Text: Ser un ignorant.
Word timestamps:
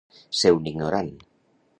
Ser 0.37 0.51
un 0.55 0.69
ignorant. 0.71 1.11